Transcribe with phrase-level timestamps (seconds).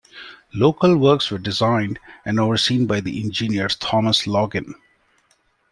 [0.55, 4.73] Local works were designed and overseen by the engineer Thomas Login.